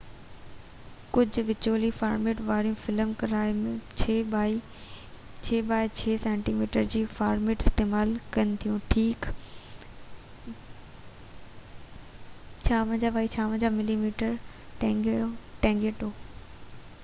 [1.15, 4.55] ڪجهہ وچولي فارميٽ واريون فلم ڪئميرائون 6 بائي
[5.89, 9.29] 6 سينٽي ميٽر جو فارميٽ استعمال ڪن ٿيون ٺيڪ
[12.71, 14.35] 56 بائي 56 ملي ميٽر
[14.89, 16.13] نيگيٽو